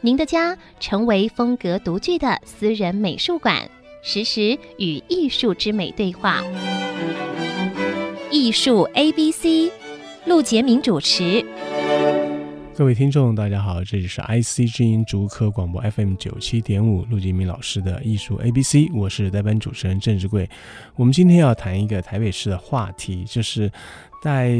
[0.00, 3.68] 您的家成为风格独具的私人美术馆，
[4.00, 6.40] 实时与艺术之美对话。
[8.30, 9.72] 艺术 A B C，
[10.24, 11.44] 陆杰明主持。
[12.76, 20.48] 各位听众，大家好，这里是 IC 之音竹科广播 FM 九七点五，陆杰明老师的艺术 A B C，我是代班主持人郑志贵。
[20.94, 23.68] 我们今天要谈一个台北市的话题，就是
[24.22, 24.56] 在。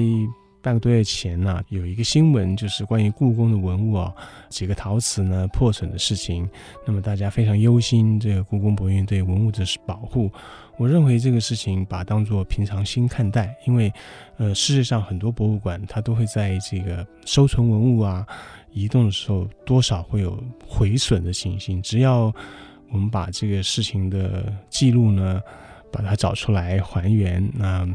[0.61, 4.13] 半个多月前呢、有一个新闻，就是关于故宫的文物啊，
[4.49, 6.49] 几个陶瓷呢破损的事情。
[6.85, 10.31] 那么大家非常忧心这个故宫博物院对文物的保护。
[10.77, 13.93] 我认为这个事情把当作平常心看待，因为
[14.37, 18.27] 呃，世界上很多博物馆它都会在这个收存文物啊
[18.73, 21.81] 移动的时候，多少会有毁损的情形。
[21.83, 22.33] 只要
[22.91, 25.41] 我们把这个事情的记录呢，
[25.93, 27.89] 把它找出来还原，那。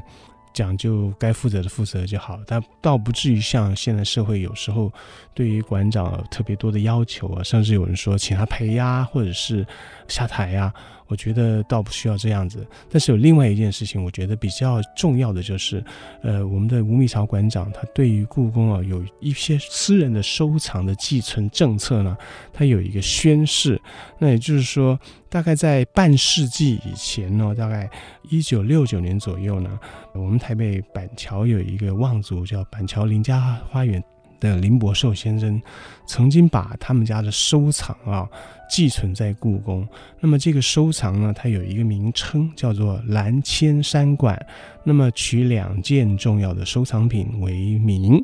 [0.54, 4.92] 讲究该负责的负责就好，但倒不至于像现在社会有时候
[5.34, 9.66] 对于馆长特别多的要求啊，甚至有人说请他赔呀，或者是
[10.08, 10.74] 下台呀。
[11.08, 15.84] 我觉得倒不需要这样子，但是有另外一件事情，我觉得比较重要的就是，
[16.24, 22.18] 呃，我们的吴密曹馆长他对于故宫啊有一些私人的收藏的寄存政策呢，
[22.52, 23.80] 他有一个宣示。
[24.18, 24.98] 那也就是说，
[25.34, 27.90] 大概在半世纪以前呢，大概
[28.30, 29.80] 一九六九年左右呢，
[30.14, 34.02] 我们台北板桥有一个望族叫板桥林家花园。
[34.40, 35.62] 的林伯寿先生
[36.06, 38.28] 曾经把他们家的收藏啊
[38.70, 39.88] 寄存在故宫。
[40.20, 44.38] 那么这个收藏呢，它有一个名称叫做兰千山馆。
[44.84, 48.22] 那么取两件重要的收藏品为名，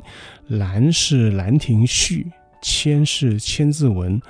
[0.48, 2.30] 兰是兰亭序，
[2.60, 4.20] 千是千字文。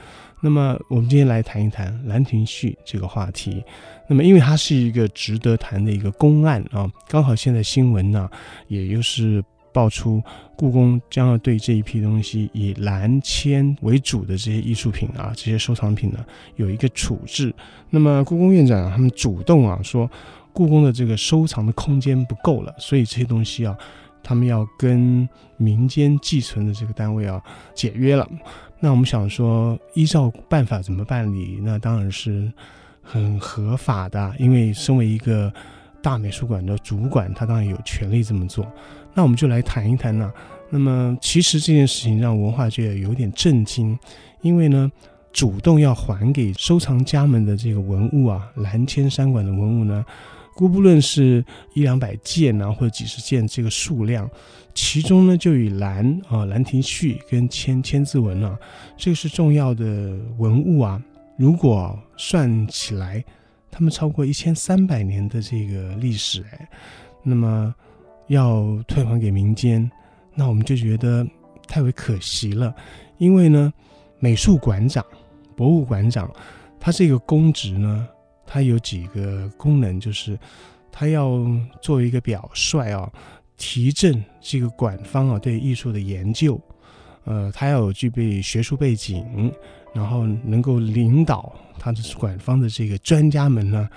[0.41, 3.62] 那么我们今天来谈一谈兰亭序这个话题。
[4.09, 8.28] 那么因为它是一个值得谈的一个公案啊，刚好现在新闻呢，
[8.69, 9.43] 也就是。
[9.73, 10.21] 爆出
[10.56, 16.19] 故宫将要对这一批东西以兰铅为主的这些艺术品啊，这些收藏品呢，
[16.56, 17.55] 有一个处置。
[17.89, 20.11] 那么故宫院长，他们主动啊说，
[20.53, 23.79] 故宫的这个收藏的空间不够了，所以这些东西啊，
[24.25, 27.41] 他们要跟民间寄存的这个单位啊
[27.73, 28.29] 解约了。
[28.81, 31.61] 那我们想说，依照办法怎么办理？
[31.63, 32.51] 那当然是
[33.03, 35.53] 很合法的，因为身为一个
[36.03, 38.67] 大美术馆的主管，他当然有权利这么做。
[39.13, 40.33] 那我们就来谈一谈呢、
[40.71, 43.99] 那么，其实这件事情让文化界有点震惊，
[44.41, 44.91] 因为呢，
[45.33, 50.05] 主动要还给收藏家们的这个文物啊，蓝千山馆的文物呢，
[50.60, 51.44] 姑不论是
[51.75, 54.31] 一两百件啊，或者几十件这个数量，
[54.75, 58.56] 其中呢，就以兰啊、兰亭序跟千千字文啊，
[58.97, 59.84] 这个是重要的
[60.38, 61.03] 文物啊。
[61.37, 63.25] 如果算起来，
[63.70, 66.69] 他们超过一千三百年的这个历史，哎，
[67.25, 67.75] 那么。
[68.31, 69.91] 要退还给民间，
[70.37, 71.26] 那我们就觉得
[71.66, 72.72] 太为可惜了。
[73.19, 73.72] 因为呢，
[74.20, 75.04] 美术馆长、
[75.56, 76.32] 博物馆长，
[76.78, 78.06] 他这个公职呢，
[78.53, 80.37] 它有几个功能，就是
[80.91, 81.47] 它要
[81.81, 83.09] 作为一个表率啊，
[83.56, 86.61] 提振这个馆方啊对艺术的研究，
[87.25, 89.53] 呃，它要有具备学术背景，
[89.94, 93.88] 然后能够领导它的馆方的这个专家们呢。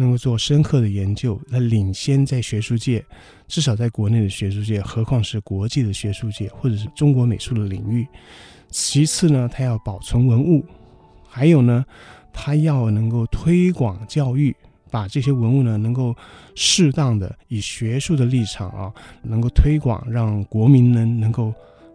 [0.00, 3.04] 能够做深刻的研究，来领先在学术界，
[3.48, 8.06] 至少在国内的学术界，何况是国际的学术界，或者是中国美术的领域。
[8.70, 10.64] 其次呢，它要保存文物，
[11.28, 11.84] 还有呢，
[12.40, 14.54] 他要能够推广教育，
[14.92, 16.14] 把这些文物呢，能够
[16.54, 21.52] 适当的以学术的立场啊，能够推广，让国民呢能够。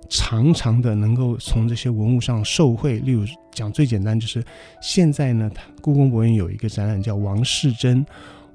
[0.10, 4.44] 常常的能够从这些文物上受惠，例如讲最简单就是，
[4.82, 5.50] 现在呢，
[5.82, 8.06] 故宫博物院有一个展览叫王世贞，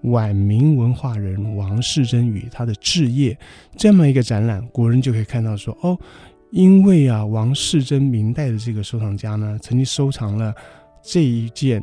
[0.02, 3.36] 晚明文化人王世贞与他的置业，
[3.76, 5.98] 这么一个展览，国人就可以看到说，哦，
[6.52, 10.54] 因为啊，王世贞明代的这个收藏家呢，曾经收藏了
[11.02, 11.82] 这一件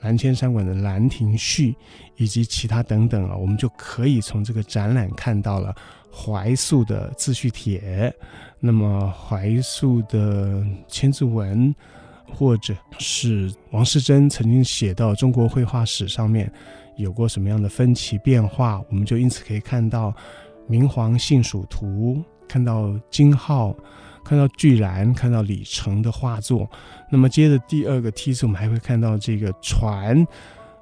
[0.00, 1.74] 兰千山馆的兰亭序
[2.16, 5.74] 以及其他等等啊，我们就可以从这个展览看到了
[6.12, 8.14] 怀素的自序帖。
[8.58, 11.74] 那么怀素的千字文，
[12.34, 16.50] 或者是王世贞曾经写到中国绘画史上面
[16.96, 20.14] 有过什么样的分歧变化，我们就因此可以看到
[20.66, 23.76] 明皇幸蜀图，看到金号，
[24.26, 26.68] 看到巨兰，看到李成的画作。
[27.08, 30.26] 那么接着第二个梯次，我们还会看到这个船，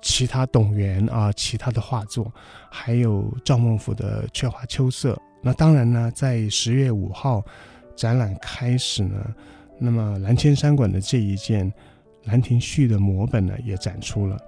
[0.01, 2.33] 其他董源啊，其他的画作，
[2.71, 5.13] 还有赵孟頫的《鹊华秋色》。
[5.43, 7.45] 那当然呢，在十月五号
[7.95, 9.35] 展览开始呢，
[9.79, 11.71] 那么兰千山馆的这一件
[12.25, 14.39] 《兰亭序》的摹本呢也展出了。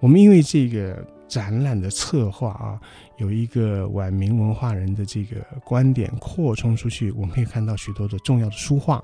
[0.00, 2.80] 我们因为这个展览的策划啊，
[3.18, 9.02] 有一个晚明文化人的这个观点扩充出去，我们可以看到许多的重要的书画。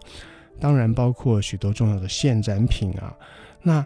[0.59, 3.15] 当然，包括许多重要的现展品啊。
[3.63, 3.85] 那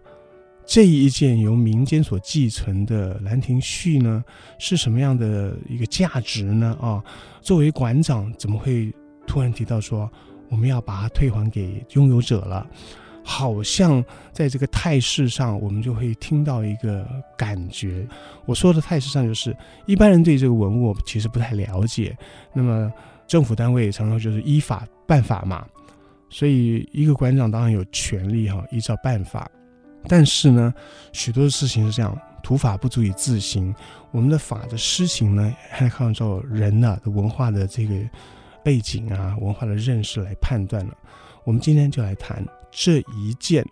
[0.67, 4.23] 这一件由民间所寄存的《兰亭序》呢，
[4.59, 6.77] 是什么样的一个价值呢？
[6.81, 7.03] 啊，
[7.41, 8.95] 作为馆长，怎么会
[9.27, 10.11] 突然提到说
[10.51, 12.69] 我们要把它退还给拥有者了？
[13.31, 14.03] 好像
[14.33, 18.09] 在这个态势上，我们就会听到一个感觉。
[18.47, 19.55] 我说的态势上，就是
[19.85, 22.17] 一般人对这个文物其实不太了解。
[22.55, 22.91] 那么
[23.27, 25.67] 政府单位常常就是依法办法嘛。
[26.31, 29.47] 所以，一个馆长当然有权利哈，依照办法。
[30.07, 30.73] 但是呢，
[31.13, 33.75] 许多的事情是这样，土法不足以自行。
[34.11, 37.95] 我们的法的施行呢，还靠照人呐的文化的这个
[38.65, 40.95] 背景啊，文化的认识来判断了。
[41.45, 43.63] 我们今天就来谈这一件《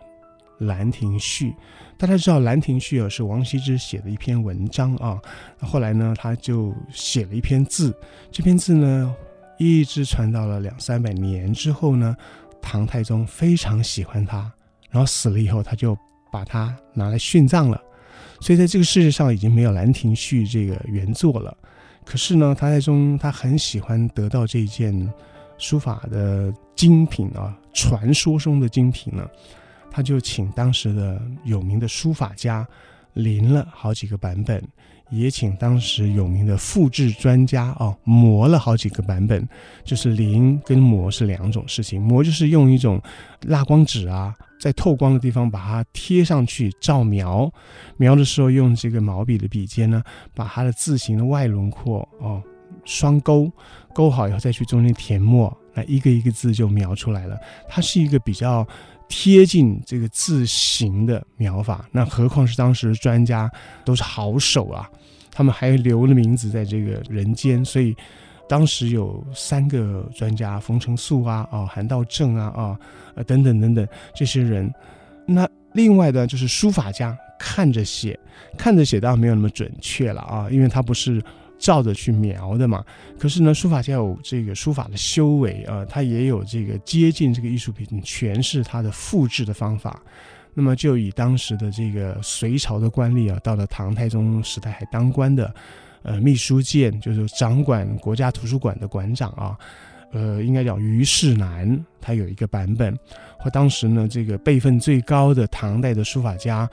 [0.59, 1.51] 兰亭序》。
[1.97, 5.19] 大家知道，《兰亭序》啊是王羲之写的一篇文章啊。
[5.59, 7.95] 后来呢，他就写了一篇字，
[8.31, 9.15] 这篇字呢，
[9.57, 12.15] 一直传到了两三百年之后呢。
[12.59, 14.51] 唐太宗非常喜欢他，
[14.89, 15.97] 然后死了以后，他就
[16.29, 17.81] 把他拿来殉葬了。
[18.41, 21.55] 所以在这个世界上已经没有《兰亭序》这个原作了。
[22.03, 24.93] 可是呢，唐太宗他很喜欢得到这件
[25.57, 29.27] 书法的精品啊，传说中的精品呢，
[29.89, 32.67] 他就请当时的有名的书法家
[33.13, 34.63] 临了好几个版本。
[35.09, 39.47] 也请当时有名的复制专家啊，摹了好几个版本，
[39.85, 42.05] 就是临跟摹是两种事情。
[42.05, 43.01] 摹就是用一种
[43.43, 47.49] 蜡光纸啊，在透光的地方把它贴上去照描，
[47.95, 50.03] 描的时候用这个毛笔的笔尖呢，
[50.35, 52.43] 把它的字形的外轮廓哦
[52.87, 53.51] 双勾，
[53.93, 57.37] 勾好以后再去中间填墨，那一个一个字就描出来了。
[57.69, 58.67] 它是一个比较。
[59.09, 63.49] 贴近这个字形的描法，那何况是当时专家
[63.85, 64.85] 都是好手啊，
[65.31, 67.95] 他们还留了名字在这个人间，所以
[68.49, 72.79] 当时有三个专家，冯承素啊，啊，韩道正啊，啊，
[73.15, 74.69] 呃，等等等等这些人。
[75.25, 78.19] 那另外的就是书法家看着写，
[78.57, 81.23] 看着写当然没有那么准确了啊，因为他不是。
[81.57, 82.83] 照着去描的嘛，
[83.17, 90.01] 可是呢，书法家有这个书法的修为啊，他也有这个接近这个艺术品诠释它的复制的方法。
[90.53, 95.53] 那么就以当时的这个隋朝的官吏啊，到了唐太宗时代还当官的，
[96.03, 99.57] 呃，秘书监就是掌管国家图书馆的馆长啊，
[100.11, 102.97] 呃，应该叫虞世南，他有一个版本，
[103.39, 106.69] 或当时呢这个辈分最高的唐代的书法家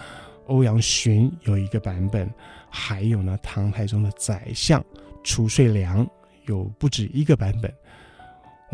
[0.46, 2.28] 欧阳询有一个版本。
[2.76, 4.84] 还有呢，唐太宗的宰相
[5.22, 6.04] 褚遂良
[6.46, 7.72] 有不止一个版本。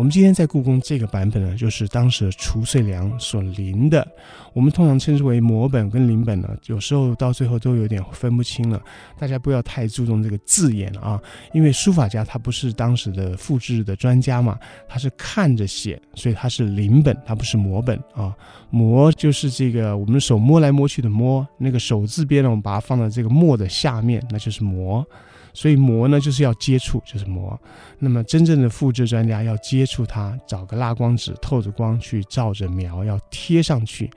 [0.00, 4.08] 我们今天在故宫这个版本呢，就是当时褚遂良所临的。
[4.54, 8.82] 我们通常称之为摹本跟临本呢，有时候到最后都有点分不清了。
[9.18, 11.20] 大家不要太注重这个字眼啊，
[11.52, 14.58] 因为书法家他不是当时的复制的专家嘛，
[14.88, 18.34] 他是看着写，所以他是临本，他不是摹本啊。
[18.72, 25.04] 摹就是这个我们手摸来摸去的摸，那个手字边呢，我们把它放在这个墨的下面，那就是摹。
[25.52, 27.56] 所以摹呢，就是要接触，就是摹。
[27.98, 34.10] 那么真正的复制专家要接触它，找个蜡光纸透着光去照着描，要贴上去。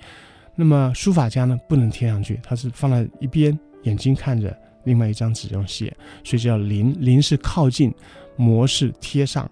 [0.55, 5.91] 那么书法家呢，不能贴上去，他是放在一边，眼睛看着另外一张纸上写，
[6.23, 6.95] 所以叫临。
[6.99, 7.91] 临是靠近，
[8.37, 9.49] 摹是贴上。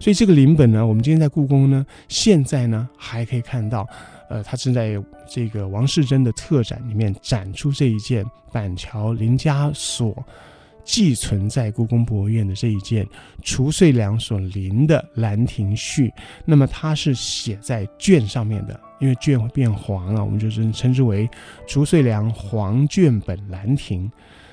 [0.00, 3.86] 所以这个临本呢，我们今天在故宫呢，现在呢还可以看到，
[4.30, 4.96] 呃，他正在
[5.28, 10.16] 这个王世贞的特展里面展出这一件板桥林家所。
[10.88, 13.06] 寄存在故宫博物院的这一件
[13.42, 16.08] 褚遂良所临的《兰亭序》，
[16.46, 21.28] 那么它是写在卷上面的，因为卷会变黄啊，我们就是称之为
[21.66, 24.10] 褚遂良黄卷本兰亭。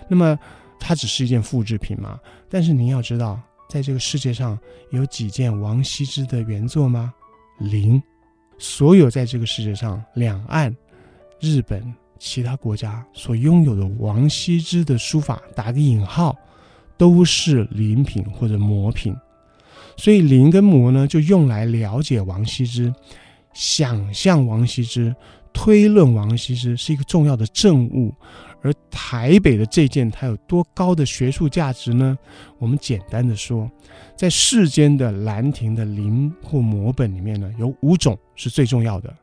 [0.10, 0.38] 那么
[0.78, 2.20] 它只是一件复制品嘛？
[2.50, 3.40] 但是您要知道，
[3.70, 4.60] 在这个世界上
[4.92, 7.14] 有几件王羲之的原作吗？
[7.60, 8.02] 零。
[8.58, 10.76] 所有在这个世界上，两岸、
[11.40, 11.82] 日本。
[12.18, 16.36] 其他国家所拥有的王羲之的书法，打个引号，
[16.98, 19.16] 都是临品或者摹品。
[19.98, 22.94] 所以临跟摹呢，就用来了解王羲之、
[23.54, 25.16] 想象王羲之、
[25.54, 28.14] 推论王羲之，是一个重要的证物。
[28.62, 32.18] 而台北的这件它有多高的学术价值呢？
[32.58, 33.70] 我们简单的说，
[34.18, 39.14] 在世间的兰亭的临或摹本里面呢，有五种是最重要的。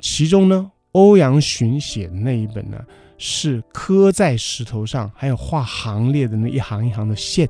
[0.00, 2.82] 其中呢，欧阳询写的那一本呢，
[3.18, 7.46] 是刻在石头上，还有画行列的那一行一行的线，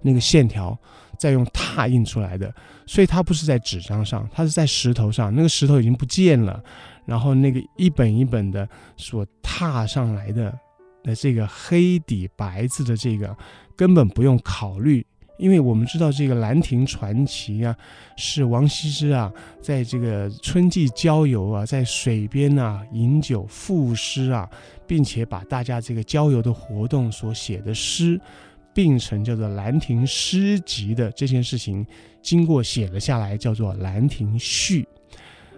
[0.00, 0.78] 那个线条
[1.18, 2.54] 再用拓印出来的，
[2.86, 6.62] 所以它不是在纸张上，它是在石头上，那个石头已经不见了，
[7.04, 10.56] 然后那个一本一本的所拓上来的
[11.02, 13.36] 的这个黑底白字的这个，
[13.76, 15.04] 根本不用考虑。
[15.36, 17.76] 因为我们知道这个《兰亭传奇》啊，
[18.16, 24.48] 是王羲之啊，在这个春季郊游啊，在水边啊饮酒赋诗啊，
[24.86, 28.20] 并且把大家这个郊游的活动所写的诗，
[28.72, 31.84] 并成叫做《兰亭诗集》的这件事情，
[32.22, 34.82] 经过写了下来，叫做《兰亭序》。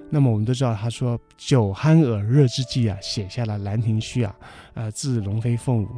[0.09, 4.35] 那么我们都知道，他说酒酣耳热之际啊，写下了《兰亭序》啊，
[4.73, 5.89] 呃，自龙飞凤舞。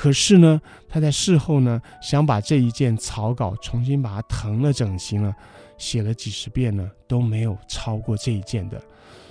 [0.00, 5.36] 可是呢，他在事后呢，想把这一件草稿重新把它謄了整形了，
[5.76, 8.80] 写了几十遍呢，都没有超过这一件的。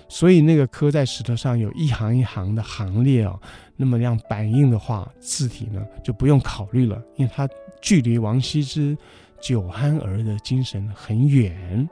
[0.07, 3.39] 所以那个刻在石头上有一行一行的行列哦，
[3.77, 7.49] 那么样板印的话，字体呢就不用考虑了，因为它
[7.81, 8.95] 距离王羲之
[9.41, 11.89] 酒酣儿的精神很远。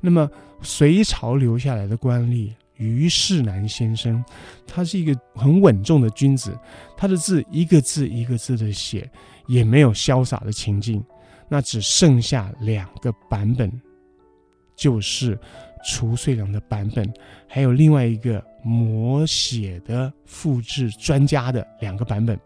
[0.00, 2.52] 那么隋朝留下来的官吏。
[2.82, 4.24] 虞世南先生，
[4.66, 6.58] 他是一个很稳重的君子，
[6.96, 9.08] 他的字一个字一个字的写，
[9.46, 11.02] 也没有潇洒的情境。
[11.48, 13.70] 那只剩下两个版本，
[14.74, 15.38] 就是
[15.84, 17.08] 褚遂良的版本，
[17.46, 22.38] 还有另外一个摹写的复制专家的两个版本。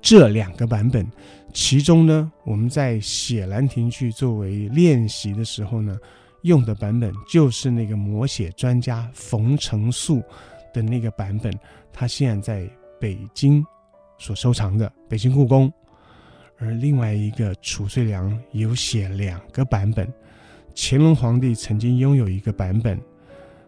[0.00, 1.06] 这两个版本，
[1.52, 5.96] 其中呢，我们在写《兰亭序》作为练习的时候呢。
[6.42, 10.22] 用的版本就是那个摹写专家冯承素
[10.72, 11.52] 的那个版本，
[11.92, 13.64] 他现在在北京
[14.18, 15.72] 所收藏的北京故宫。
[16.58, 20.10] 而另外一个褚遂良有写两个版本，
[20.74, 22.98] 乾隆皇帝曾经拥有一个版本，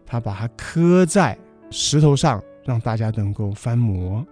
[0.05, 1.37] 他把它刻在
[1.69, 4.25] 石头上，让大家能够翻模，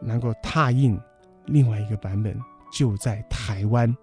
[0.00, 0.98] 能够拓印。
[1.46, 2.38] 另外一个版本
[2.72, 3.96] 就在台湾。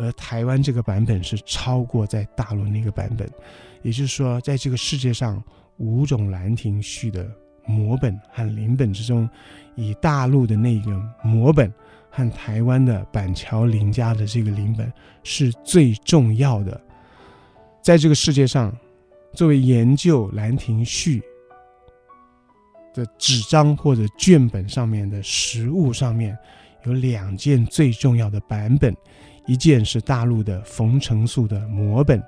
[0.00, 3.30] 而台湾这个版本是超过在大陆那个版本，
[3.82, 5.42] 也就是说，在这个世界上
[5.76, 7.30] 五种《兰亭序》的
[7.68, 9.28] 摹本和临本之中，
[9.74, 10.90] 以大陆的那个
[11.22, 11.70] 摹本
[12.08, 14.90] 和台湾的板桥林家的这个临本
[15.22, 16.80] 是最重要的。
[17.82, 18.74] 在这个世界上，
[19.34, 21.20] 作为研究《兰亭序》
[22.96, 26.36] 的纸张或者卷本上面的实物上面，
[26.84, 28.96] 有两件最重要的版本。
[29.50, 32.22] 一件是大陆的冯承素的摹本，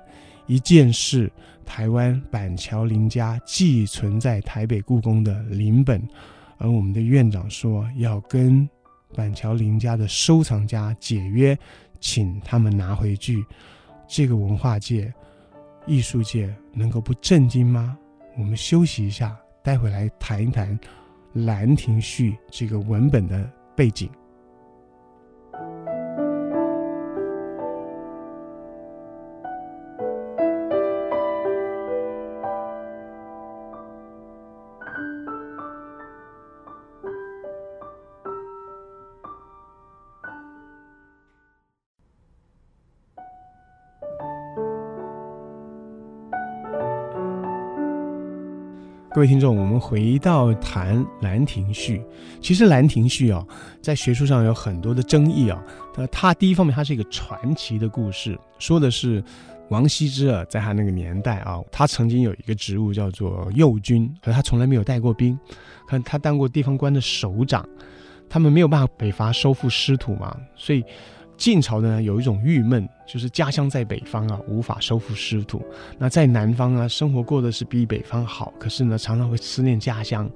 [0.45, 1.31] 一件是
[1.65, 6.05] 台湾板桥林家寄存在台北故宫的临本，
[6.57, 8.67] 而我们的院长说要跟
[9.15, 11.57] 板桥林家的收藏家解约，
[12.01, 13.41] 请他们拿回去。
[14.05, 15.11] 这个文化界、
[15.87, 17.97] 艺术界能够不震惊吗？
[18.37, 20.77] 我们休息一下，待会来谈一谈
[21.45, 24.09] 《兰亭序》这个文本的背景。
[49.13, 51.99] 各位听众，我们回到谈《兰亭序》。
[52.41, 53.45] 其实《兰亭序》啊，
[53.79, 55.63] 在学术上有很多的争议啊。
[55.93, 59.23] 它它第一方面，它是一个传奇的故事，说的是
[59.69, 65.37] 王羲之啊，在他那个年代啊，他曾经有一个职务叫做右军，可他从来没有带过兵，
[65.87, 67.63] 可他当过地方官的首长。
[68.27, 70.83] 他们没有办法北伐收复失土嘛，所以。
[71.35, 75.61] 晋朝呢，有一种郁闷，就是家乡在北方啊，无法收复失土。
[75.97, 80.29] 那在南方啊，生活过得是比北方好，可是呢，常常会思念家乡。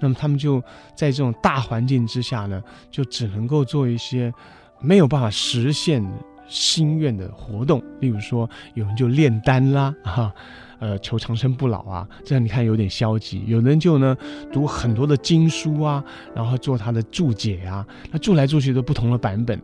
[0.00, 0.60] 那么他们就
[0.94, 4.32] 在这种大环境之下呢，就只能够做一些
[4.80, 6.04] 没有办法实现
[6.46, 7.82] 心愿的活动。
[8.00, 10.32] 例如说，有人就炼丹啦，啊，
[10.78, 13.42] 呃，求长生不老啊，这样你看有点消极。
[13.46, 14.16] 有人就呢，
[14.52, 16.04] 读很多的经书啊，
[16.34, 19.60] 然后做他的注解啊，那注来注去都不同的版本。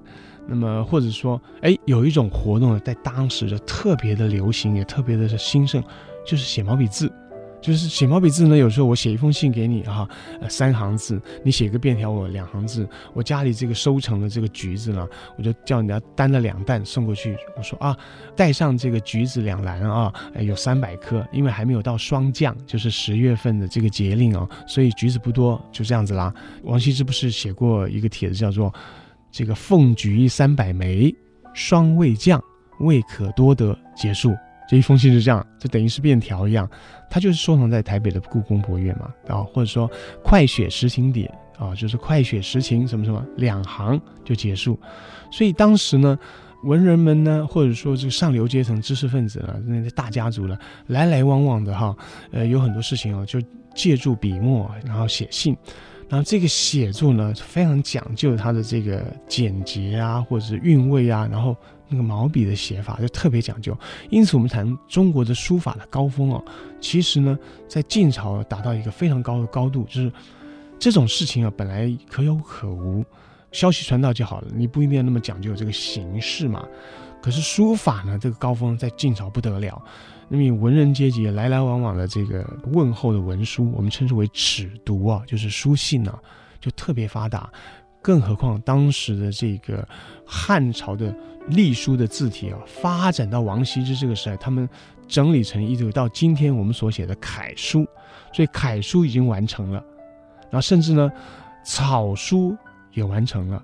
[0.48, 5.82] 那么，或者说，哎，有一种活动呢，在当时就特别的流行，也特别的兴盛，
[6.26, 7.12] 就是写毛笔字。
[7.60, 10.08] 就是写毛笔字呢，有时候我写一封信给你哈，
[10.40, 12.88] 呃，三行字，你写个便条我两行字。
[13.12, 15.04] 我家里这个收成的这个橘子呢，
[15.36, 17.36] 我就叫人家担了两担送过去。
[17.56, 17.98] 我说啊，
[18.36, 26.32] 带上这个橘子两篮啊，有三百颗，因为还没有到霜降，就是十月份的这个节令啊，所以橘子不多，就这样子啦。
[26.62, 28.72] 王羲之不是写过一个帖子叫做
[29.30, 31.14] “这个凤菊三百枚，
[31.54, 32.42] 双未降，
[32.80, 34.34] 未可多得”，结束。
[34.68, 36.68] 这一封信是这样，就等于是便条一样，
[37.08, 39.90] 它就是收藏在台北的故宫博物院嘛，啊，或者说
[40.22, 41.24] “快雪时晴帖”
[41.58, 44.78] 啊，就是“快雪时晴”什么什么两行就结束。
[45.30, 46.18] 所以当时呢，
[46.64, 50.58] 文人们呢，或者说这个上流阶层知识分子呢，那些大家族呢，
[50.88, 51.96] 来来往往的哈，
[52.30, 53.40] 呃，有很多事情啊，就
[53.74, 55.56] 借助笔墨然后写信，
[56.08, 61.56] 然后这个写作呢非常讲究它的这个简洁啊，或者是韵味啊，然后。
[61.90, 63.74] 那个毛笔的写法就特别讲究，
[64.10, 66.44] 因此我们谈中国的书法的高峰哦，
[66.82, 70.12] 其实呢，在晋朝达到一个非常高的高度，就是
[70.78, 73.02] 这种事情啊，本来可有可无，
[73.52, 76.62] 消息传到就好了，你不一定要那么讲究这个形式嘛。
[77.22, 79.82] 可是书法呢，这个高峰在晋朝不得了，
[80.28, 86.18] 那么文人阶级来来往往的这个问候的文书，我们称之为尺牍啊，就是书信啊，
[86.60, 87.50] 就特别发达。
[88.00, 89.86] 更何况当时的这个
[90.24, 91.14] 汉朝的
[91.48, 94.68] 隶书的字体啊，发展到王羲之这个时代，他们
[95.06, 97.86] 整理成一个到今天我们所写的楷书，
[98.32, 99.82] 所以楷书已经完成了，
[100.44, 101.10] 然后甚至呢，
[101.64, 102.56] 草书
[102.92, 103.62] 也完成了。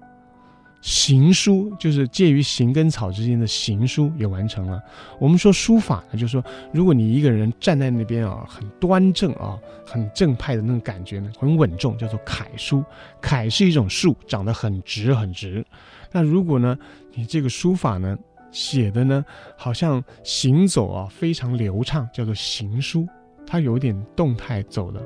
[0.84, 4.78] 行书就是介于行跟草之间的行书也完成了。
[5.18, 12.84] 我们说书法呢，就是说，如果你一个人站在那边啊，很端正啊，很正派的那种感觉呢，很稳重，叫做楷书。
[13.18, 15.64] 楷是一种树，长得很直很直。
[16.12, 16.76] 那如果呢，
[17.14, 18.14] 你这个书法呢，
[18.52, 19.24] 写的呢，
[19.56, 23.08] 好像行走啊非常流畅，叫做行书，
[23.46, 25.00] 它有点动态走的。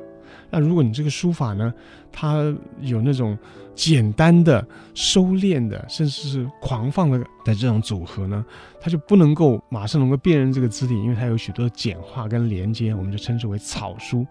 [0.50, 1.72] 那如果你这个书法呢，
[2.10, 3.36] 它有那种
[3.74, 8.44] 简单的、收敛的，甚至是狂放的的这种组合呢，
[8.80, 14.26] 它就不能够马上能够辨认这个字体，因为它有许多简化跟连接，我们就称之为草书。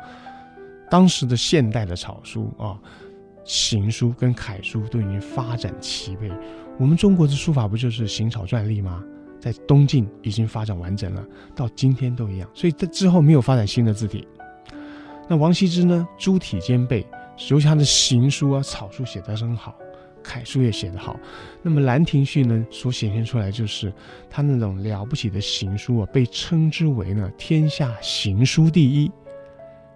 [0.89, 2.79] 当时的现代的草书啊，
[3.43, 6.31] 行书跟楷书都已经发展齐备。
[6.79, 9.03] 我们中国的书法不就是行草篆隶吗？
[9.39, 11.23] 在东晋已经发展完整了，
[11.55, 12.49] 到今天都一样。
[12.53, 14.27] 所以在之后没有发展新的字体。
[15.27, 17.05] 那王羲之呢，诸体兼备，
[17.49, 19.75] 尤其他的行书啊、草书写得真好，
[20.23, 21.19] 楷书也写得好。
[21.61, 23.93] 那么《兰亭序》呢，所显现出来就是
[24.29, 29.11] 他那种了不起的行书啊，被称之为呢天下行书第一。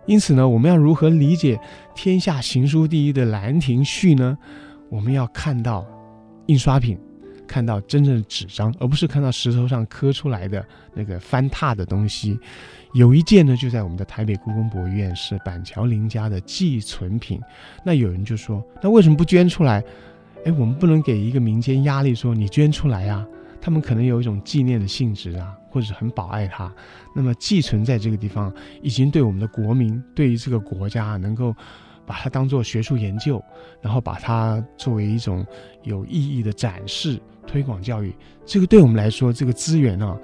[0.06, 1.60] 因此呢，我们要如何理解
[1.96, 4.38] 天下行书第一的《兰亭序》呢？
[4.90, 5.86] 我们要看到
[6.48, 7.00] 印刷品。
[7.48, 12.40] 看到真正的纸张，而不是看到石头上刻出来的那个翻踏的东西。
[12.94, 17.40] 有一件呢，就在我们的台北故宫博物院，是板桥林家的寄存品。
[17.86, 19.84] 那有人就说，那为什么不捐出来？
[20.46, 23.26] 哎，我们不能给一个民间压力，说你捐出来啊。
[23.62, 26.74] 他们可能有一种纪念的性质啊，或者很保爱它。
[27.16, 31.56] 那么寄存在这个地方，已经对我们的国民，对于这个国家能够。
[32.12, 33.42] 把它当做学术研究，
[33.80, 35.46] 然后把它作为一种
[35.84, 38.14] 有意义的展示、推广教育。
[38.46, 40.20] 这个对我们来说，这个资源啊，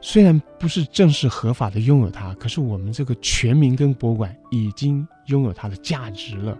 [0.00, 6.56] 虽然不是正式合法的拥有它，可是我们这个全民跟博物馆已经拥有它的价值了。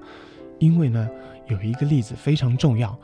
[0.58, 1.08] 因为呢，
[1.48, 2.94] 有一个例子非常重要。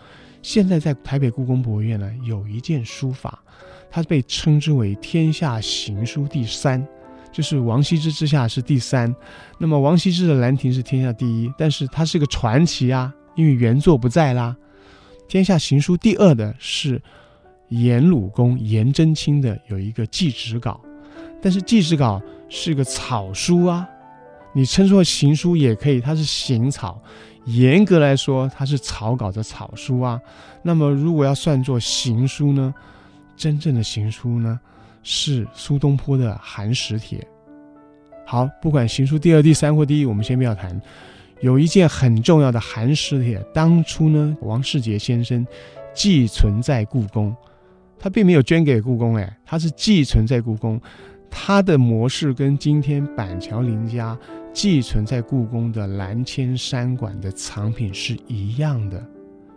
[0.43, 3.43] 现在在台北故宫博物院呢，有一件书法，
[3.91, 6.87] 它被称之为天下行书第三。
[7.33, 9.13] 就是王羲之之下是第三，
[9.59, 14.55] 那么王羲之的《兰亭》是天下第一，但是它是个传奇啊，因为原作不在啦。
[15.29, 17.01] 天下行书第二的是
[17.69, 20.79] 颜鲁公颜真卿的有一个祭侄稿，
[21.41, 23.89] 但是祭侄稿是个草书啊，
[24.55, 27.03] 你称作行书也可以，它是行草，
[27.47, 30.21] 严格来说它是草稿的草书啊。
[30.63, 32.75] 那么如果要算作行书呢，
[33.35, 34.61] 真正的行书呢？
[35.03, 37.19] 是苏东坡的《寒食帖》。
[38.25, 40.81] 好，不管行书第二、第三或第一，我们先不要谈。
[41.41, 45.45] 有一件很重要的《寒食帖》，当初呢，王世杰先生
[45.93, 47.35] 寄存在故宫，
[47.99, 50.81] 他并没有捐给故宫，哎，他是寄存在故宫。
[51.29, 54.17] 他的模式跟今天板桥林家
[54.53, 59.05] 寄存在故宫的蓝千山馆的藏品是一样的。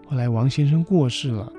[0.08, 1.52] 后来王先生过世了。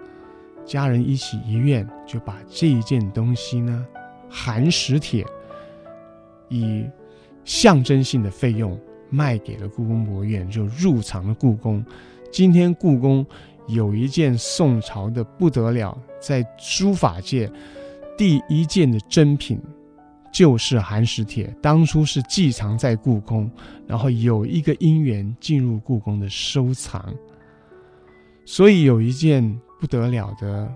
[0.67, 3.87] 家人一起遗愿，就把这一件东西呢，
[4.29, 5.23] 《寒食帖》
[6.49, 6.85] 以
[7.45, 11.85] 象征性的费用卖给了故宫博物院，就入藏了故宫。
[12.33, 13.25] 今天故宫
[13.69, 17.51] 有一件宋朝的不得了，在书法界
[18.19, 19.61] 第一件的珍品，
[20.33, 23.49] 就是寒食帖，当初是寄藏在故宫，
[23.87, 27.15] 然后有一个因缘进入故宫的收藏，
[28.45, 30.73] 所以有一件不得了的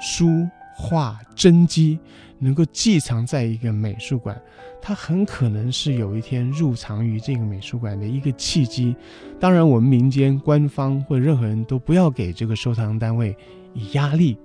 [0.00, 1.98] 书画真迹
[2.38, 4.40] 能够寄藏在一个美术馆，
[4.80, 8.94] 它很可能是有一天入藏于这个美术馆的一个契机。
[9.40, 13.36] 当然，我们民间官方或任何人都不要给这个收藏单位
[13.74, 14.38] 以压力。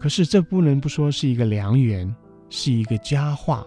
[0.00, 2.14] 可是这不能不说是一个良缘，
[2.48, 3.66] 是一个佳话。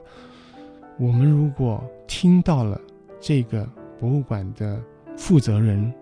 [0.98, 2.80] 我们如果听到了
[3.20, 4.82] 这个博物馆的
[5.16, 5.94] 负责人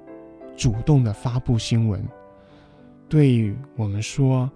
[0.56, 2.02] 主动的发布新闻，
[3.10, 4.50] 对我们说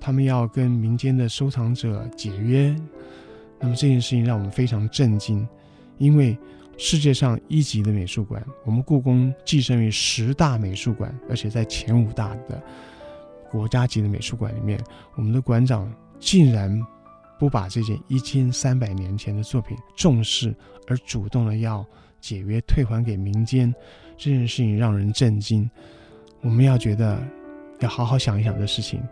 [0.00, 2.74] 他们要跟民间的收藏者解约，
[3.60, 5.46] 那么这件事情让我们非常震惊，
[5.98, 6.38] 因为
[6.76, 12.62] 世界上一级的美术馆，我们故宫跻身于十大美术馆，而且在前五大的。
[13.50, 14.78] 国家级的美术馆里面，
[15.14, 16.70] 我们的馆长竟然
[17.38, 20.54] 不把这件一千三百年前的作品重视，
[20.86, 21.82] 而主动的要
[22.20, 23.74] 解约退还给民间，
[24.18, 25.66] 这件事情让人震惊。
[26.42, 27.18] 我们要觉得
[27.80, 29.02] 要好好想一想这事情。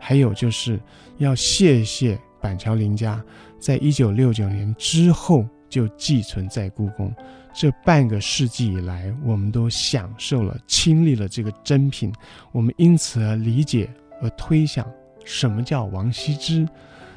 [0.00, 0.78] 还有就是
[1.18, 3.22] 要谢谢板桥林家，
[3.58, 7.12] 在一九六九年之后就寄存在故宫。
[7.52, 12.12] 这半个世纪以来，我们都享受了、亲历了这个珍品，
[12.52, 13.90] 我们因此而理解
[14.22, 14.88] 而推想
[15.24, 16.68] 什么叫王羲之。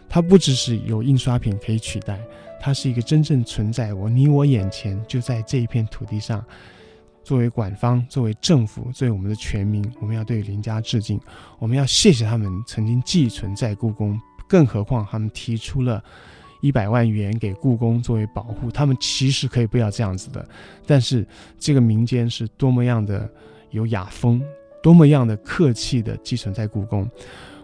[0.09, 2.19] 它不只是有印刷品可以取代，
[2.59, 6.43] 它是一个真正存在我你我眼前，就在这一片土地上。
[7.23, 11.19] 作为馆方，作为政府，作为我们的全民，我们要对林家致敬，
[11.60, 14.19] 我们要谢谢他们曾经寄存在故宫。
[14.47, 16.03] 更何况他们提出了。
[16.63, 20.47] 一百万元给故宫作为保护，他们其实可以不要这样子的，
[20.86, 23.27] 但是这个民间是多么样的
[23.71, 24.39] 有雅风，
[24.84, 27.10] 多么样的客气的寄存在故宫。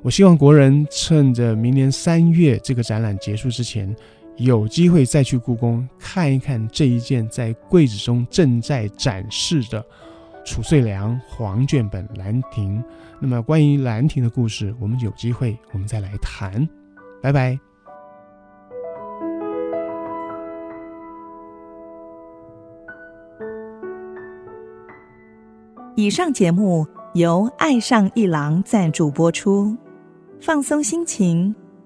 [0.02, 3.96] 我希望国人趁着明年三月这个展览结束之前，
[4.38, 9.84] 有机会再去故宫看一看这一件在柜子中正在展示的
[10.46, 12.78] 褚遂良黄卷本《兰亭》。
[13.20, 16.68] 那么关于《兰亭》的故事，我们有机会我们再来谈。
[17.20, 17.60] 拜拜。
[25.96, 29.76] 以上节目由爱上一郎赞助播出，
[30.40, 31.56] 放松心情，